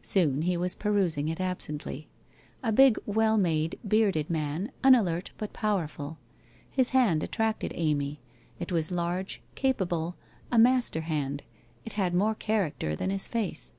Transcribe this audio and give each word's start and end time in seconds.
Soon 0.00 0.42
he 0.42 0.56
was 0.56 0.76
perusing 0.76 1.28
it 1.28 1.40
absently. 1.40 2.06
A 2.62 2.70
big, 2.70 2.96
well 3.04 3.36
made, 3.36 3.80
bearded 3.84 4.30
man, 4.30 4.70
unalert, 4.84 5.32
but 5.38 5.52
powerful. 5.52 6.18
His 6.70 6.90
hand 6.90 7.24
attracted 7.24 7.72
Amy, 7.74 8.20
it 8.60 8.70
was 8.70 8.92
large, 8.92 9.42
capable, 9.56 10.14
a 10.52 10.56
master 10.56 11.00
hand, 11.00 11.42
it 11.84 11.94
had 11.94 12.14
more 12.14 12.36
character 12.36 12.94
than 12.94 13.10
hi; 13.10 13.18
face. 13.18 13.72